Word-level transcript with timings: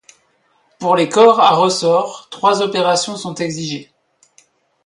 Pour 0.79 0.95
les 0.95 1.09
corps 1.09 1.39
à 1.41 1.51
ressort, 1.53 2.27
trois 2.31 2.63
opérations 2.63 3.17
sont 3.17 3.35
exigées. 3.35 3.91